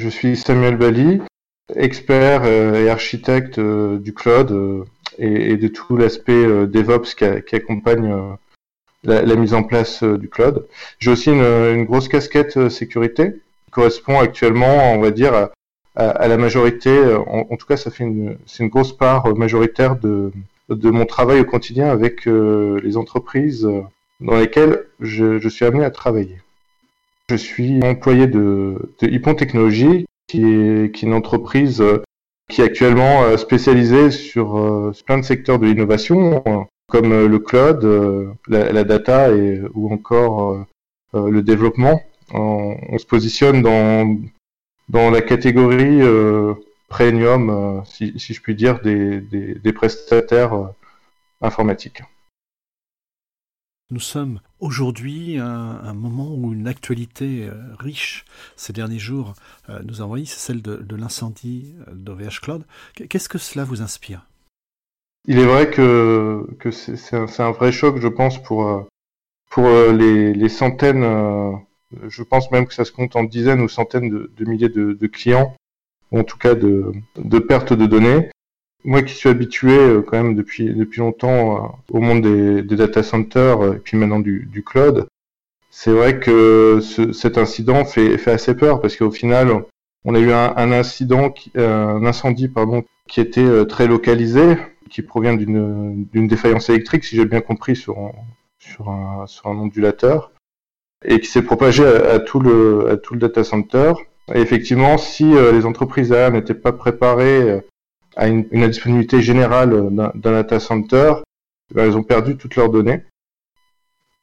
[0.00, 1.20] Je suis Samuel Bali,
[1.76, 4.86] expert et architecte du cloud
[5.18, 8.10] et, de tout l'aspect DevOps qui, accompagne
[9.04, 10.66] la, mise en place du cloud.
[11.00, 13.34] J'ai aussi une, grosse casquette sécurité
[13.66, 15.50] qui correspond actuellement, on va dire,
[15.96, 16.98] à, la majorité.
[17.26, 20.32] En, tout cas, ça fait une, c'est une grosse part majoritaire de
[20.70, 23.68] mon travail au quotidien avec les entreprises
[24.20, 26.38] dans lesquelles je, suis amené à travailler.
[27.30, 31.80] Je suis employé de, de Hippon Technologies, qui est, une entreprise
[32.48, 36.42] qui est actuellement euh, spécialisée sur, euh, plein de secteurs de l'innovation,
[36.88, 37.84] comme euh, le cloud,
[38.48, 40.66] la, data et, ou encore
[41.14, 42.02] le développement.
[42.34, 46.00] On, se positionne dans, la catégorie
[46.88, 50.72] premium, si, je puis dire, des prestataires
[51.40, 52.02] informatiques.
[53.92, 58.24] Nous sommes aujourd'hui un, moment où une actualité euh, riche
[58.56, 59.34] ces derniers jours
[59.68, 62.64] euh, nous a envoyé, c'est celle de, l'incendie euh, d'OVH Cloud.
[63.08, 64.26] Qu'est-ce que cela vous inspire?
[65.26, 68.88] Il est vrai que, c'est un, vrai choc, je pense, pour,
[69.50, 71.04] pour les, centaines,
[72.08, 75.54] je pense même que ça se compte en dizaines ou centaines de, milliers de, clients,
[76.10, 78.30] ou en tout cas de, de pertes de données.
[78.84, 82.76] Moi qui suis habitué euh, quand même depuis, depuis longtemps euh, au monde des, des,
[82.76, 85.06] data centers euh, et puis maintenant du, du cloud,
[85.70, 89.64] c'est vrai que ce, cet incident fait, fait assez peur parce qu'au final,
[90.04, 94.56] on a eu un, un incident, qui, un incendie pardon, qui était très localisé,
[94.88, 98.12] qui provient d'une défaillance électrique, si j'ai bien compris, sur
[98.58, 100.32] sur un, sur un ondulateur,
[101.04, 103.92] et qui s'est propagé à, tout le, à tout le data center.
[104.34, 107.62] Et effectivement, si les entreprises n'étaient pas préparées
[108.16, 111.14] à une, une disponibilité générale d'un data center,
[111.74, 113.02] ben, elles ont perdu toutes leurs données.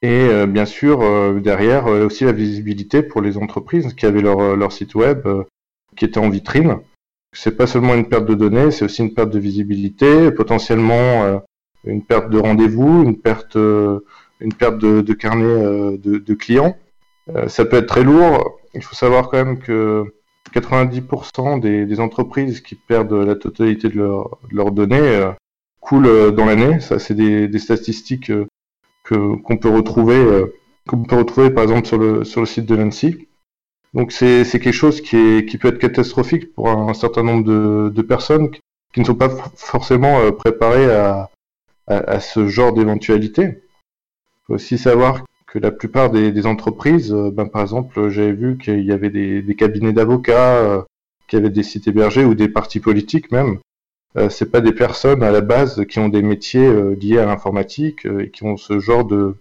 [0.01, 4.21] Et euh, bien sûr, euh, derrière, euh, aussi la visibilité pour les entreprises qui avaient
[4.21, 5.27] leur, leur site web
[5.95, 6.77] qui était en vitrine.
[7.33, 11.41] C'est pas seulement une perte de données, c'est aussi une perte de visibilité, potentiellement
[11.83, 16.77] une perte de rendez-vous, une perte, une perte de, de carnet de, de, clients.
[17.47, 18.59] ça peut être très lourd.
[18.73, 20.05] Il faut savoir quand même que
[20.51, 25.31] 90% des, entreprises qui perdent la totalité de, leurs données euh,
[25.79, 26.79] coulent euh, dans l'année.
[26.79, 28.45] Ça, c'est des, statistiques euh,
[29.03, 30.45] que qu'on peut retrouver,
[30.87, 33.27] qu'on peut retrouver par exemple sur le sur le site de l'ANSI.
[33.93, 37.89] Donc c'est quelque chose qui est qui peut être catastrophique pour un, certain nombre de,
[37.89, 38.51] de, personnes
[38.93, 41.29] qui ne sont pas forcément préparées à,
[41.87, 43.43] à, à ce genre d'éventualité.
[43.43, 45.23] Il faut aussi savoir
[45.59, 49.93] la plupart des, entreprises, euh, ben, par exemple, j'avais vu qu'il y avait des, cabinets
[49.93, 50.81] d'avocats, euh,
[51.27, 53.59] qui avaient des sites hébergés ou des partis politiques même.
[54.15, 58.05] Euh, c'est pas des personnes à la base qui ont des métiers liés à l'informatique
[58.05, 59.35] et qui ont ce genre de,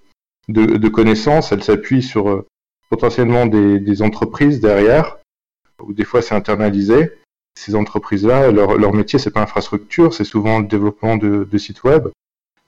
[0.88, 1.52] connaissances.
[1.52, 2.44] Elles s'appuient sur
[2.90, 5.18] potentiellement des, entreprises derrière,
[5.80, 7.12] ou des fois c'est internalisé.
[7.58, 12.08] Ces entreprises-là, leur, leur métier, c'est pas infrastructure, c'est souvent le développement de sites web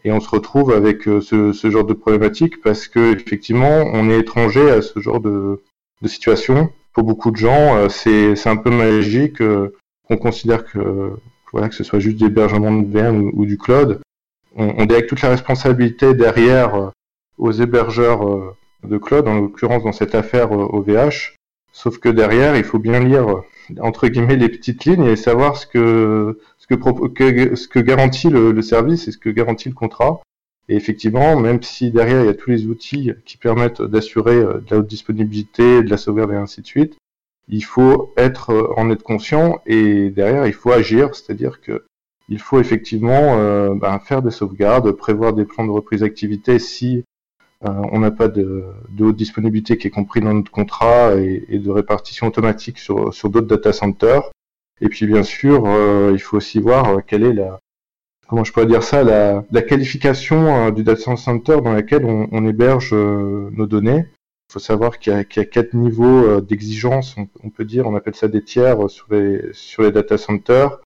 [0.04, 4.10] et on se retrouve avec euh, ce, ce, genre de problématique parce que effectivement on
[4.10, 5.62] est étranger à ce genre de,
[6.06, 6.70] situation.
[6.92, 9.74] Pour beaucoup de gens, euh, c'est un peu magique euh,
[10.06, 11.12] qu'on considère que
[11.52, 14.00] voilà que ce soit juste d'hébergement de VM ou, du cloud.
[14.54, 16.92] On, on délègue toute la responsabilité derrière
[17.36, 18.54] aux hébergeurs
[18.84, 21.34] de cloud, en l'occurrence dans cette affaire OVH.
[21.72, 23.42] Sauf que derrière, il faut bien lire
[23.80, 29.08] entre guillemets les petites lignes et savoir ce que que, ce que garantit le, service
[29.08, 30.20] et ce que garantit le contrat.
[30.68, 34.58] Et effectivement, même si derrière il y a tous les outils qui permettent d'assurer euh,
[34.58, 36.98] de la haute disponibilité, de la sauvegarde et ainsi de suite,
[37.48, 41.84] il faut être euh, en être conscient et derrière il faut agir, c'est-à-dire que
[42.28, 47.04] il faut effectivement euh, ben, faire des sauvegardes, prévoir des plans de reprise d'activité si
[47.62, 48.64] on n'a pas de,
[49.00, 53.72] haute disponibilité qui est compris dans notre contrat et, de répartition automatique sur, d'autres data
[53.72, 54.30] centers.
[54.80, 57.58] Et puis bien sûr, euh, il faut aussi voir euh, quelle est la
[58.28, 62.92] comment je pourrais dire ça, la, qualification euh, du data center dans laquelle on, héberge
[62.92, 64.04] nos données.
[64.50, 68.28] Il faut savoir qu'il y, a quatre niveaux d'exigence, on, peut dire, on appelle ça
[68.28, 70.78] des tiers sur les, sur les data centers.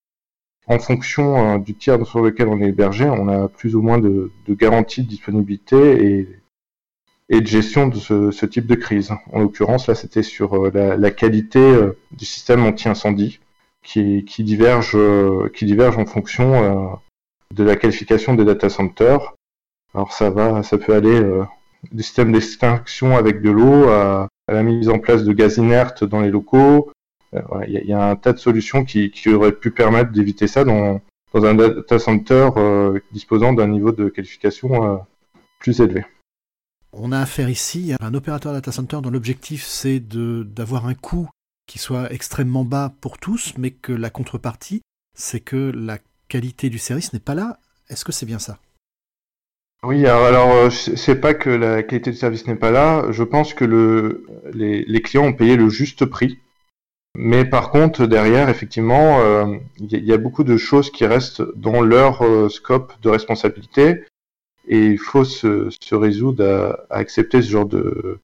[0.67, 4.31] En fonction du tiers sur lequel on est hébergé, on a plus ou moins de,
[4.47, 6.42] de garanties de disponibilité et,
[7.33, 9.11] et de gestion de ce, type de crise.
[9.31, 11.59] En l'occurrence, là, c'était sur la, la, qualité
[12.11, 13.39] du système anti-incendie
[13.83, 16.95] qui, divergent euh, qui divergent en fonction euh,
[17.53, 19.35] de la qualification des data centers.
[19.93, 21.43] Alors ça va, ça peut aller euh,
[21.91, 26.21] du système d'extinction avec de l'eau à, la mise en place de gaz inerte dans
[26.21, 26.91] les locaux.
[27.67, 31.01] Il y, a un tas de solutions qui, auraient pu permettre d'éviter ça dans,
[31.33, 32.49] dans un data center
[33.11, 35.03] disposant d'un niveau de qualification
[35.59, 36.05] plus élevé.
[36.95, 41.27] On a affaire ici à un opérateur data center dont l'objectif c'est d'avoir un coût
[41.65, 44.81] qui soit extrêmement bas pour tous, mais que la contrepartie,
[45.17, 45.97] c'est que la
[46.27, 47.59] qualité du service n'est pas là.
[47.89, 48.59] Est-ce que c'est bien ça?
[49.83, 53.05] Oui, alors, euh, c'est pas que la qualité du service n'est pas là.
[53.11, 56.39] Je pense que le, les, clients ont payé le juste prix.
[57.15, 61.81] Mais par contre, derrière, effectivement, euh, il y, a beaucoup de choses qui restent dans
[61.81, 64.05] leur euh, scope de responsabilité.
[64.67, 66.45] Et il faut se, se résoudre
[66.89, 68.19] à, accepter ce genre de,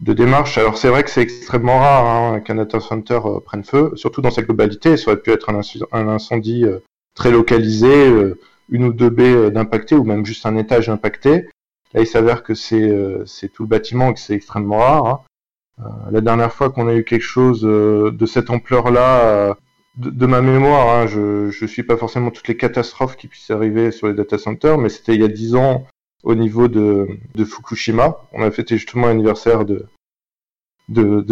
[0.00, 0.58] de démarche.
[0.58, 4.30] Alors c'est vrai que c'est extrêmement rare hein, qu'un data center prenne feu, surtout dans
[4.30, 4.96] sa globalité.
[4.96, 6.64] Ça aurait pu être un, incendie
[7.14, 8.38] très localisé, euh,
[8.68, 11.48] une ou deux baies euh, d'impacté ou même juste un étage impacté.
[11.94, 15.06] Là, il s'avère que c'est euh, c'est tout le bâtiment et que c'est extrêmement rare.
[15.06, 15.20] Hein.
[16.10, 19.56] la dernière fois qu'on a eu quelque chose de cette ampleur-là,
[19.96, 23.90] de, ma mémoire, hein, je ne suis pas forcément toutes les catastrophes qui puissent arriver
[23.90, 25.86] sur les data centers, mais c'était il y a dix ans
[26.24, 27.06] au niveau de,
[27.44, 28.18] Fukushima.
[28.32, 29.86] On a fêté justement l'anniversaire de,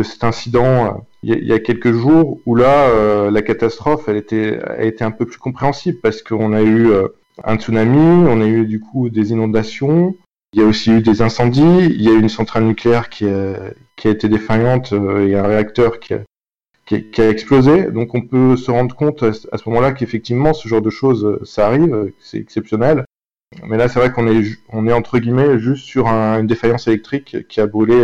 [0.02, 4.82] cet incident il y, a quelques jours où là, euh, la catastrophe, elle était, a
[4.82, 7.08] été un peu plus compréhensible parce qu'on a eu euh,
[7.44, 10.16] un tsunami, on a eu du coup des inondations,
[10.52, 13.28] il y a aussi eu des incendies, il y a eu une centrale nucléaire qui
[13.28, 16.20] a, qui a été défaillante euh, et un réacteur qui a,
[17.00, 17.90] qui, a, explosé.
[17.90, 21.66] Donc on peut se rendre compte à, ce moment-là qu'effectivement ce genre de choses, ça
[21.66, 23.04] arrive, c'est exceptionnel.
[23.66, 27.66] Mais là, c'est vrai qu'on est, entre guillemets juste sur une défaillance électrique qui a
[27.66, 28.02] brûlé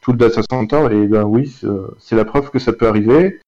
[0.00, 0.88] tout le data center.
[0.90, 1.54] Et ben oui,
[1.98, 3.40] c'est la preuve que ça peut arriver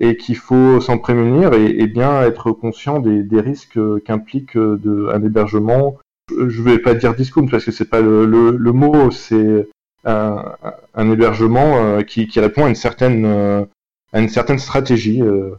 [0.00, 5.98] et qu'il faut s'en prémunir et, bien être conscient des, risques qu'implique de, un hébergement.
[6.30, 9.68] Je vais pas dire discount parce que c'est pas le, mot, c'est
[10.04, 13.64] un, hébergement euh, qui, répond à une certaine, euh,
[14.12, 15.56] à une certaine stratégie euh,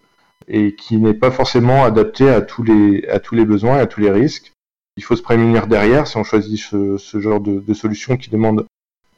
[0.48, 3.88] et qui n'est pas forcément adapté à tous les, à tous les besoins et à
[3.88, 4.54] tous les risques.
[4.96, 8.30] Il faut se prémunir derrière si on choisit ce, ce genre de, de solution qui
[8.30, 8.66] demande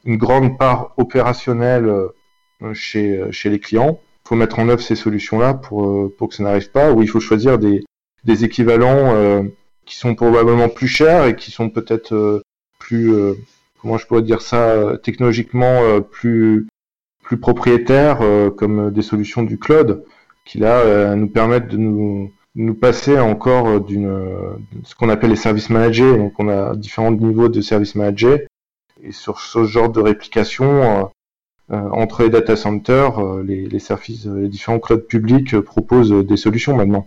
[0.05, 3.99] une grande part opérationnelle euh, chez, euh, chez les clients.
[4.25, 7.01] Il faut mettre en œuvre ces solutions-là pour, euh, pour que ça n'arrive pas, ou
[7.01, 7.83] il faut choisir des,
[8.23, 9.43] des équivalents
[9.85, 12.43] qui sont probablement plus chers et qui sont peut-être
[12.77, 13.11] plus,
[13.81, 16.67] comment je pourrais dire ça, technologiquement plus,
[17.29, 18.19] plus propriétaires,
[18.57, 20.03] comme des solutions du cloud,
[20.45, 25.69] qui là nous permettent de nous, nous passer encore d'une ce qu'on appelle les services
[25.69, 26.17] managés.
[26.17, 28.47] Donc on a différents niveaux de services managés
[29.03, 31.03] et sur ce genre de réplication, euh,
[31.71, 36.75] euh, entre les data centers, euh, les, services, les différents clouds publics proposent des solutions
[36.75, 37.05] maintenant.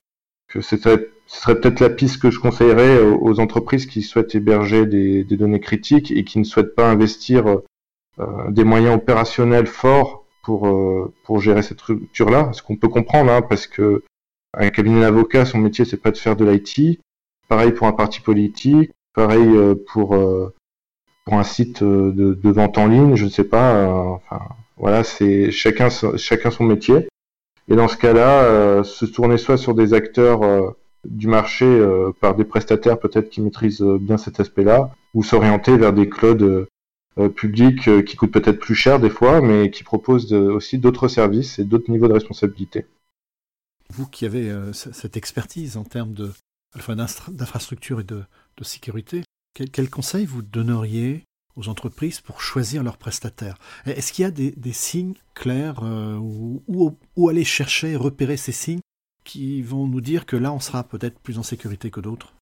[0.48, 5.24] Que ce serait, peut-être la piste que je conseillerais aux entreprises qui souhaitent héberger des,
[5.24, 7.44] données critiques et qui ne souhaitent pas investir
[8.48, 10.68] des moyens opérationnels forts pour,
[11.24, 12.50] pour gérer cette structure-là.
[12.52, 14.02] Ce qu'on peut comprendre, hein, parce que
[14.54, 17.00] un cabinet d'avocat, son métier, c'est pas de faire de l'IT.
[17.48, 18.92] Pareil pour un parti politique.
[19.14, 19.56] Pareil
[19.86, 20.14] pour
[21.24, 23.74] pour un site euh, de, vente en ligne, je ne sais pas.
[23.74, 24.40] Euh, enfin,
[24.76, 27.08] voilà, c'est chacun chacun son métier.
[27.68, 30.40] Et dans ce cas-là, euh, se tourner soit sur des acteurs
[31.04, 31.66] du marché
[32.20, 36.66] par des prestataires peut-être qui maîtrisent bien cet aspect-là, ou s'orienter vers des clouds
[37.36, 41.64] publics qui coûtent peut-être plus cher des fois, mais qui proposent aussi d'autres services et
[41.64, 42.86] d'autres niveaux de responsabilité.
[43.90, 46.32] Vous qui avez cette expertise en termes de
[47.28, 48.24] d'infrastructure et de,
[48.62, 49.22] sécurité,
[49.54, 51.24] quel, quel, conseil vous donneriez
[51.56, 53.58] aux entreprises pour choisir leurs prestataires?
[53.86, 58.80] Est-ce qu'il y a des, signes clairs euh, où, aller chercher, repérer ces signes
[59.24, 62.34] qui vont nous dire que là, on sera peut-être plus en sécurité que d'autres?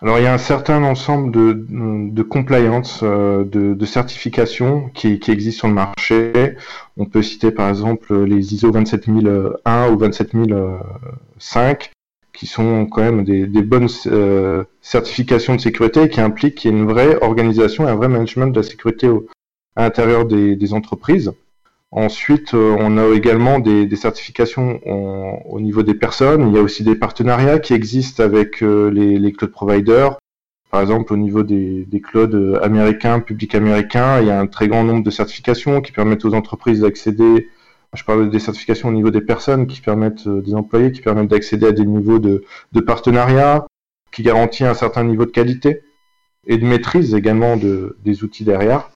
[0.00, 1.66] Alors il y a un certain ensemble de,
[2.10, 6.56] de compliance, euh, de, de certifications qui, qui, existent sur le marché.
[6.98, 11.92] On peut citer par exemple les ISO 27001 ou 27005
[12.36, 16.78] qui sont quand même des, bonnes euh, certifications de sécurité qui impliquent qu'il y ait
[16.78, 19.08] une vraie organisation et un vrai management de la sécurité
[19.74, 21.32] à l'intérieur des, entreprises.
[21.92, 26.48] Ensuite, euh, on a également des, certifications au niveau des personnes.
[26.48, 30.18] Il y a aussi des partenariats qui existent avec euh, les, cloud providers.
[30.70, 34.84] Par exemple, au niveau des, clouds américains, publics américains, il y a un très grand
[34.84, 37.48] nombre de certifications qui permettent aux entreprises d'accéder
[37.96, 41.28] je parle des certifications au niveau des personnes qui permettent, euh, des employés qui permettent
[41.28, 42.44] d'accéder à des niveaux de,
[42.86, 43.66] partenariat,
[44.12, 45.82] qui garantit un certain niveau de qualité
[46.46, 48.90] et de maîtrise également de, des outils derrière.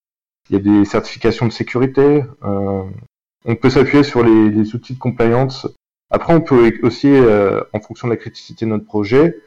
[0.51, 2.25] Il y a des certifications de sécurité.
[2.45, 2.83] Euh,
[3.45, 5.69] on peut s'appuyer sur les, outils de compliance.
[6.11, 9.39] Après, on peut aussi, euh, en fonction de la criticité de notre projet,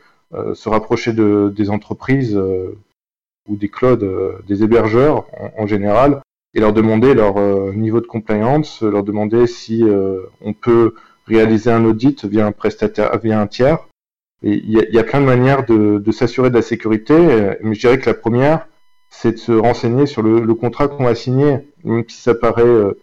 [0.56, 7.14] se rapprocher de, des entreprises ou des clouds, des hébergeurs en général, et leur demander
[7.14, 10.96] leur euh, niveau de compliance, leur demander si euh, on peut
[11.26, 13.80] réaliser un audit via un prestataire, via un tiers.
[14.44, 17.16] il y, a plein de manières de, s'assurer de la sécurité,
[17.62, 18.68] mais je dirais que la première,
[19.14, 23.00] c'est de se renseigner sur le, contrat qu'on va signer, même si ça paraît euh,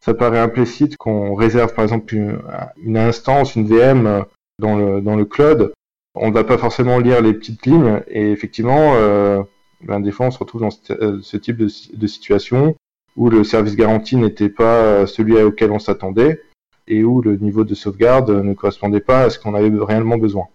[0.00, 4.24] ça paraît implicite qu'on réserve par exemple une, instance, une VM
[4.58, 5.72] dans le, dans le cloud.
[6.16, 9.42] On ne va pas forcément lire les petites lignes et effectivement, euh,
[9.82, 12.74] ben, des fois on se retrouve dans ce, euh, type de, de, situation
[13.16, 16.42] où le service garanti n'était pas celui auquel on s'attendait
[16.88, 20.48] et où le niveau de sauvegarde ne correspondait pas à ce qu'on avait réellement besoin.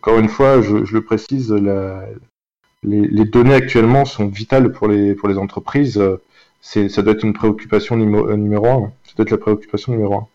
[0.00, 2.04] Encore une fois, je, je le précise, la,
[2.82, 6.02] les, les, données actuellement sont vitales pour les, pour les entreprises.
[6.60, 8.92] C'est, ça doit être une préoccupation numéro, numéro un.
[9.04, 10.28] Ça doit être la préoccupation numéro un.